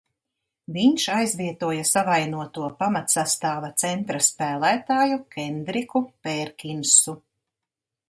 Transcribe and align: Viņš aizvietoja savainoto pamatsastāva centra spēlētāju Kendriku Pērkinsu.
Viņš 0.77 1.03
aizvietoja 1.15 1.83
savainoto 1.89 2.71
pamatsastāva 2.81 3.71
centra 3.85 4.25
spēlētāju 4.31 5.23
Kendriku 5.39 6.07
Pērkinsu. 6.27 7.21